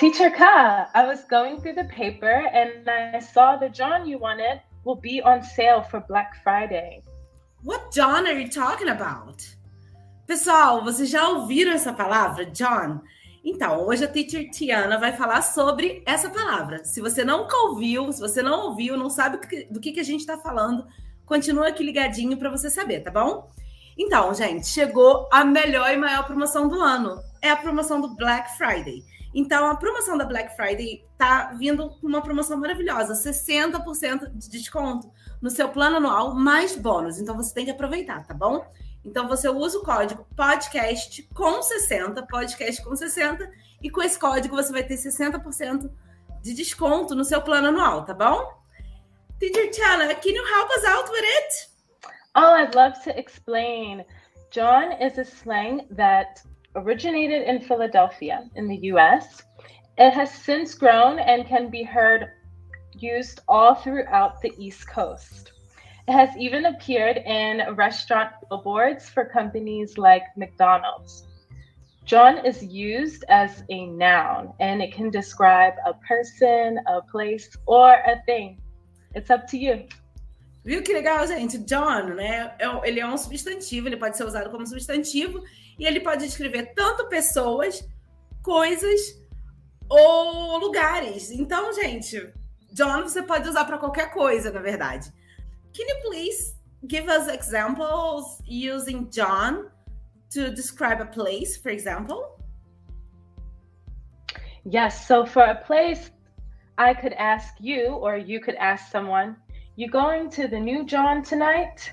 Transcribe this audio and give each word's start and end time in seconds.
Teacher 0.00 0.30
Ka, 0.30 0.88
I 0.94 1.04
was 1.04 1.24
going 1.24 1.60
through 1.60 1.74
the 1.74 1.84
paper 1.84 2.48
and 2.54 2.88
I 2.88 3.18
saw 3.18 3.58
the 3.58 3.68
John 3.68 4.08
you 4.08 4.16
wanted 4.16 4.62
will 4.82 4.96
be 4.96 5.20
on 5.20 5.42
sale 5.42 5.82
for 5.82 6.00
Black 6.08 6.42
Friday. 6.42 7.02
What 7.62 7.92
John 7.92 8.26
are 8.26 8.32
you 8.32 8.48
talking 8.48 8.88
about? 8.88 9.44
Pessoal, 10.26 10.82
vocês 10.82 11.10
já 11.10 11.28
ouviram 11.28 11.72
essa 11.72 11.92
palavra, 11.92 12.46
John? 12.46 13.02
Então, 13.44 13.86
hoje 13.86 14.06
a 14.06 14.08
Teacher 14.08 14.50
Tiana 14.50 14.96
vai 14.98 15.12
falar 15.12 15.42
sobre 15.42 16.02
essa 16.06 16.30
palavra. 16.30 16.82
Se 16.82 17.02
você 17.02 17.22
nunca 17.22 17.54
ouviu, 17.54 18.10
se 18.10 18.22
você 18.22 18.42
não 18.42 18.68
ouviu, 18.68 18.96
não 18.96 19.10
sabe 19.10 19.36
do 19.70 19.80
que, 19.80 19.92
que 19.92 20.00
a 20.00 20.04
gente 20.04 20.20
está 20.20 20.38
falando, 20.38 20.86
continua 21.26 21.68
aqui 21.68 21.84
ligadinho 21.84 22.38
para 22.38 22.48
você 22.48 22.70
saber, 22.70 23.00
tá 23.00 23.10
bom? 23.10 23.50
Então, 23.98 24.32
gente, 24.32 24.66
chegou 24.66 25.28
a 25.30 25.44
melhor 25.44 25.92
e 25.92 25.98
maior 25.98 26.24
promoção 26.24 26.70
do 26.70 26.80
ano. 26.80 27.20
É 27.42 27.50
a 27.50 27.56
promoção 27.56 28.00
do 28.00 28.16
Black 28.16 28.56
Friday. 28.56 29.04
Então, 29.34 29.66
a 29.66 29.76
promoção 29.76 30.18
da 30.18 30.24
Black 30.24 30.56
Friday 30.56 31.04
tá 31.16 31.52
vindo 31.56 31.90
com 31.90 32.06
uma 32.06 32.20
promoção 32.20 32.56
maravilhosa, 32.58 33.14
60% 33.14 34.30
de 34.34 34.50
desconto 34.50 35.10
no 35.40 35.50
seu 35.50 35.68
plano 35.68 35.96
anual 35.96 36.34
mais 36.34 36.74
bônus. 36.76 37.18
Então, 37.18 37.36
você 37.36 37.54
tem 37.54 37.64
que 37.64 37.70
aproveitar, 37.70 38.26
tá 38.26 38.34
bom? 38.34 38.66
Então, 39.04 39.28
você 39.28 39.48
usa 39.48 39.78
o 39.78 39.82
código 39.82 40.26
podcast 40.36 41.22
com 41.32 41.62
60, 41.62 42.26
podcast 42.26 42.82
com 42.82 42.94
60, 42.94 43.50
e 43.82 43.88
com 43.88 44.02
esse 44.02 44.18
código 44.18 44.56
você 44.56 44.72
vai 44.72 44.82
ter 44.82 44.96
60% 44.96 45.90
de 46.42 46.54
desconto 46.54 47.14
no 47.14 47.24
seu 47.24 47.40
plano 47.40 47.68
anual, 47.68 48.04
tá 48.04 48.12
bom? 48.12 48.60
Teacher 49.38 49.70
Tiana, 49.70 50.14
can 50.14 50.30
you 50.30 50.44
help 50.44 50.70
us 50.70 50.84
out 50.84 51.10
with 51.10 51.24
it? 51.24 51.70
Oh, 52.34 52.54
I'd 52.54 52.74
love 52.74 53.00
to 53.04 53.18
explain. 53.18 54.04
John 54.50 54.92
is 55.00 55.18
a 55.18 55.24
slang 55.24 55.86
that 55.92 56.42
originated 56.74 57.42
in 57.42 57.60
Philadelphia 57.60 58.48
in 58.54 58.68
the 58.68 58.76
US. 58.92 59.42
It 59.98 60.12
has 60.12 60.32
since 60.32 60.74
grown 60.74 61.18
and 61.18 61.46
can 61.46 61.70
be 61.70 61.82
heard 61.82 62.30
used 62.94 63.40
all 63.48 63.74
throughout 63.74 64.40
the 64.40 64.52
East 64.58 64.88
Coast. 64.88 65.52
It 66.08 66.12
has 66.12 66.36
even 66.36 66.66
appeared 66.66 67.18
in 67.18 67.74
restaurant 67.74 68.32
billboards 68.48 69.08
for 69.08 69.24
companies 69.24 69.98
like 69.98 70.24
McDonald's. 70.36 71.26
Jawn 72.04 72.44
is 72.44 72.64
used 72.64 73.24
as 73.28 73.62
a 73.68 73.86
noun 73.86 74.52
and 74.58 74.82
it 74.82 74.92
can 74.92 75.10
describe 75.10 75.74
a 75.86 75.94
person, 75.94 76.80
a 76.88 77.02
place, 77.02 77.56
or 77.66 77.92
a 77.92 78.20
thing. 78.26 78.60
It's 79.14 79.30
up 79.30 79.46
to 79.48 79.58
you. 79.58 79.86
Viu 80.64 80.82
que 80.82 80.92
legal, 80.92 81.26
gente? 81.26 81.58
John, 81.58 82.14
né? 82.14 82.54
Ele 82.84 83.00
é 83.00 83.06
um 83.06 83.16
substantivo, 83.16 83.88
ele 83.88 83.96
pode 83.96 84.16
ser 84.16 84.24
usado 84.24 84.50
como 84.50 84.66
substantivo 84.66 85.42
e 85.78 85.86
ele 85.86 86.00
pode 86.00 86.26
descrever 86.26 86.74
tanto 86.74 87.08
pessoas, 87.08 87.82
coisas 88.42 89.00
ou 89.88 90.58
lugares. 90.58 91.30
Então, 91.30 91.72
gente, 91.72 92.32
John 92.72 93.02
você 93.02 93.22
pode 93.22 93.48
usar 93.48 93.64
para 93.64 93.78
qualquer 93.78 94.12
coisa, 94.12 94.50
na 94.50 94.60
verdade. 94.60 95.10
Can 95.74 95.84
you 95.88 96.02
please 96.02 96.54
give 96.88 97.08
us 97.08 97.26
examples 97.28 98.38
using 98.46 99.08
John 99.10 99.70
to 100.34 100.50
describe 100.50 101.00
a 101.00 101.06
place, 101.06 101.56
for 101.56 101.70
example? 101.70 102.38
Yes, 104.64 105.06
so 105.06 105.24
for 105.24 105.42
a 105.42 105.54
place, 105.54 106.12
I 106.76 106.94
could 106.94 107.14
ask 107.14 107.54
you, 107.58 107.94
or 107.94 108.18
you 108.18 108.40
could 108.40 108.56
ask 108.56 108.90
someone, 108.90 109.36
You 109.80 109.88
going 109.88 110.28
to 110.32 110.46
the 110.46 110.60
new 110.60 110.84
jawn 110.84 111.22
tonight? 111.22 111.90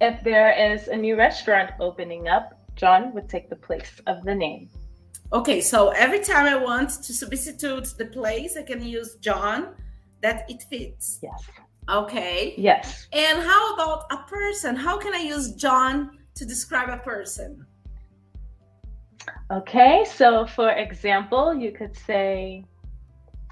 If 0.00 0.20
there 0.24 0.50
is 0.50 0.88
a 0.88 0.96
new 0.96 1.14
restaurant 1.14 1.70
opening 1.78 2.26
up, 2.26 2.58
jawn 2.74 3.14
would 3.14 3.28
take 3.28 3.48
the 3.48 3.54
place 3.54 4.00
of 4.08 4.24
the 4.24 4.34
name. 4.34 4.68
Okay, 5.32 5.60
so 5.60 5.90
every 5.90 6.18
time 6.18 6.44
I 6.44 6.56
want 6.56 6.90
to 6.90 7.12
substitute 7.12 7.94
the 7.98 8.06
place, 8.06 8.56
I 8.56 8.64
can 8.64 8.84
use 8.84 9.14
jawn 9.20 9.76
that 10.22 10.44
it 10.50 10.64
fits. 10.64 11.20
Yes. 11.22 11.44
Okay. 11.88 12.54
Yes. 12.58 13.06
And 13.12 13.40
how 13.40 13.74
about 13.74 14.06
a 14.10 14.16
person? 14.28 14.74
How 14.74 14.98
can 14.98 15.14
I 15.14 15.22
use 15.22 15.52
jawn 15.52 16.18
to 16.34 16.44
describe 16.44 16.88
a 16.88 16.98
person? 16.98 17.64
Okay, 19.52 20.04
so 20.12 20.46
for 20.46 20.70
example, 20.72 21.54
you 21.54 21.70
could 21.70 21.96
say, 21.96 22.64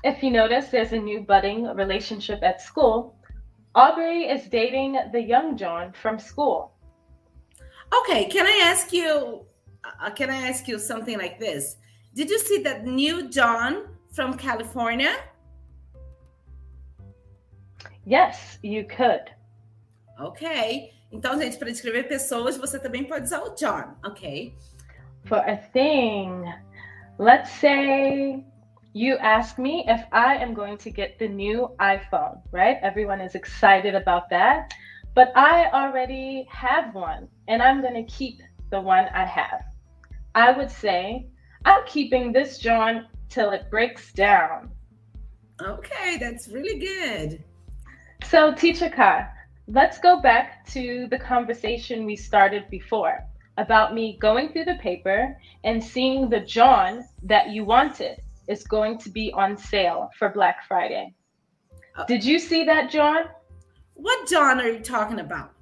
if 0.03 0.21
you 0.21 0.33
notice 0.33 0.67
there's 0.71 0.91
a 0.91 0.99
new 0.99 1.21
budding 1.21 1.73
relationship 1.77 2.41
at 2.43 2.61
school, 2.61 3.15
Aubrey 3.75 4.25
is 4.25 4.49
dating 4.49 4.99
the 5.13 5.21
young 5.21 5.57
jawn 5.57 5.93
from 5.93 6.19
school. 6.19 6.73
Okay, 8.01 8.25
can 8.25 8.47
I 8.47 8.65
ask 8.65 8.93
you? 8.93 9.45
Uh, 9.85 10.11
can 10.11 10.31
I 10.31 10.49
ask 10.49 10.67
you 10.67 10.79
something 10.79 11.17
like 11.19 11.39
this? 11.39 11.77
Did 12.15 12.31
you 12.31 12.39
see 12.39 12.63
that 12.63 12.85
new 12.85 13.29
jawn 13.29 13.87
from 14.13 14.37
California? 14.37 15.17
Yes, 18.05 18.59
you 18.63 18.85
could. 18.85 19.31
Ok. 20.19 20.93
Então, 21.13 21.39
gente, 21.41 21.57
para 21.57 21.71
descrever 21.71 22.05
pessoas, 22.05 22.57
você 22.57 22.79
também 22.79 23.05
pode 23.05 23.25
usar 23.25 23.41
o 23.43 23.57
jawn. 23.57 23.95
Ok. 24.05 24.55
For 25.27 25.39
a 25.39 25.57
thing, 25.57 26.45
let's 27.19 27.51
say 27.51 28.45
you 28.93 29.17
ask 29.19 29.59
me 29.59 29.85
if 29.87 30.05
I 30.11 30.37
am 30.37 30.53
going 30.53 30.77
to 30.79 30.91
get 30.91 31.19
the 31.19 31.29
new 31.29 31.71
iPhone, 31.79 32.41
right? 32.51 32.77
Everyone 32.83 33.21
is 33.21 33.35
excited 33.35 33.95
about 33.95 34.29
that. 34.31 34.73
But 35.15 35.33
I 35.37 35.71
already 35.71 36.47
have 36.51 36.95
one 36.95 37.29
and 37.47 37.63
I'm 37.63 37.83
going 37.83 37.95
to 37.95 38.13
keep 38.13 38.41
the 38.71 38.81
one 38.81 39.07
I 39.15 39.25
have. 39.25 39.63
I 40.35 40.53
would 40.53 40.71
say, 40.71 41.27
I'm 41.65 41.85
keeping 41.87 42.33
this 42.33 42.59
jawn 42.59 43.07
till 43.29 43.51
it 43.51 43.71
breaks 43.71 44.13
down. 44.13 44.71
Okay, 45.61 46.17
that's 46.19 46.49
really 46.49 46.79
good. 46.79 47.45
So, 48.25 48.55
Teacher 48.55 48.89
Ka, 48.89 49.29
let's 49.69 49.99
go 49.99 50.21
back 50.21 50.67
to 50.71 51.07
the 51.11 51.19
conversation 51.19 52.07
we 52.07 52.17
started 52.17 52.69
before 52.71 53.25
about 53.57 53.95
me 53.95 54.17
going 54.21 54.53
through 54.53 54.65
the 54.65 54.79
paper 54.81 55.37
and 55.65 55.83
seeing 55.83 56.29
the 56.29 56.41
jawn 56.41 57.05
that 57.23 57.51
you 57.51 57.65
wanted 57.65 58.23
is 58.51 58.65
going 58.65 58.99
to 58.99 59.09
be 59.09 59.33
on 59.33 59.57
sale 59.57 60.11
for 60.19 60.29
Black 60.29 60.67
Friday. 60.67 61.15
Uh, 61.97 62.05
Did 62.05 62.25
you 62.25 62.39
see 62.39 62.65
that, 62.65 62.91
jawn? 62.91 63.25
What 63.95 64.29
jawn 64.29 64.61
are 64.61 64.69
you 64.69 64.81
talking 64.81 65.21
about? 65.21 65.55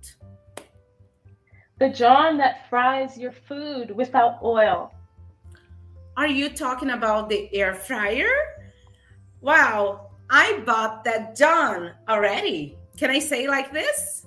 The 1.79 1.91
jawn 1.91 2.39
that 2.39 2.69
fries 2.71 3.19
your 3.19 3.33
food 3.33 3.91
without 3.95 4.43
oil. 4.43 4.93
Are 6.17 6.27
you 6.27 6.49
talking 6.49 6.91
about 6.91 7.29
the 7.29 7.55
air 7.55 7.75
fryer? 7.75 8.33
Wow, 9.41 10.11
I 10.31 10.61
bought 10.67 11.05
that 11.05 11.37
jawn 11.37 11.93
already. 12.09 12.77
Can 12.97 13.11
I 13.11 13.19
say 13.19 13.47
like 13.47 13.73
this? 13.73 14.27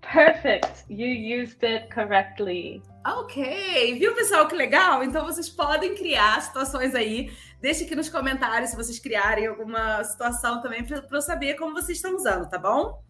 Perfect. 0.00 0.84
You 0.88 1.08
used 1.08 1.62
it 1.64 1.90
correctly. 1.90 2.82
Ok, 3.16 3.98
viu 3.98 4.14
pessoal 4.14 4.46
que 4.46 4.54
legal? 4.54 5.02
Então 5.02 5.24
vocês 5.24 5.48
podem 5.48 5.94
criar 5.94 6.42
situações 6.42 6.94
aí. 6.94 7.32
Deixe 7.58 7.84
aqui 7.84 7.96
nos 7.96 8.10
comentários 8.10 8.70
se 8.70 8.76
vocês 8.76 8.98
criarem 8.98 9.46
alguma 9.46 10.04
situação 10.04 10.60
também 10.60 10.84
para 10.84 11.02
eu 11.10 11.22
saber 11.22 11.54
como 11.54 11.72
vocês 11.72 11.96
estão 11.96 12.14
usando, 12.14 12.48
tá 12.50 12.58
bom? 12.58 13.02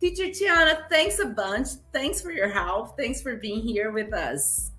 Teacher 0.00 0.32
Tiana, 0.32 0.76
thanks 0.88 1.20
a 1.20 1.26
bunch. 1.26 1.78
Thanks 1.92 2.22
for 2.22 2.32
your 2.32 2.48
help. 2.48 2.96
Thanks 2.96 3.20
for 3.20 3.36
being 3.36 3.60
here 3.60 3.90
with 3.92 4.14
us. 4.14 4.72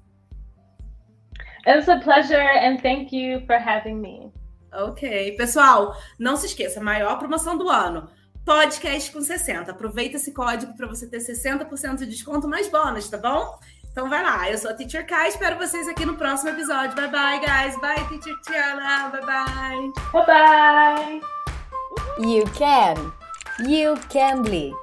It 1.68 1.76
was 1.76 1.88
a 1.88 2.00
pleasure 2.00 2.42
and 2.42 2.82
thank 2.82 3.16
you 3.16 3.46
for 3.46 3.58
having 3.58 4.02
me. 4.02 4.34
Ok, 4.74 5.36
pessoal, 5.36 5.96
não 6.18 6.36
se 6.36 6.48
esqueça, 6.48 6.82
maior 6.82 7.20
promoção 7.20 7.58
do 7.58 7.70
ano 7.70 8.10
podcast 8.46 9.12
com 9.12 9.22
60. 9.22 9.70
Aproveita 9.70 10.16
esse 10.16 10.34
código 10.34 10.76
para 10.76 10.88
você 10.88 11.06
ter 11.08 11.20
60% 11.20 11.98
de 11.98 12.08
desconto 12.08 12.48
mais 12.48 12.68
bônus, 12.68 13.08
tá 13.08 13.18
bom? 13.18 13.60
Então 14.00 14.10
vai 14.10 14.24
lá. 14.24 14.50
Eu 14.50 14.58
sou 14.58 14.72
a 14.72 14.74
Teacher 14.74 15.06
Kai, 15.06 15.28
espero 15.28 15.58
vocês 15.58 15.86
aqui 15.86 16.06
no 16.06 16.16
próximo 16.16 16.52
episódio. 16.52 16.96
Bye 16.96 17.10
bye, 17.10 17.40
guys. 17.46 17.78
Bye, 17.82 18.08
Teacher 18.08 18.40
Tiana. 18.44 19.10
Bye 19.10 19.26
bye. 19.26 19.92
Bye 20.14 20.26
bye. 20.26 21.22
You 22.18 22.46
can. 22.54 23.12
You 23.60 23.98
can 24.08 24.44
be. 24.44 24.74